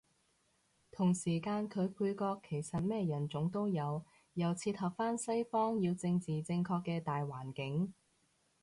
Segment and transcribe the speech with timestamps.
[0.89, 7.93] 同時間佢配角其實咩人種都有，又切合返西方要政治正確嘅大環境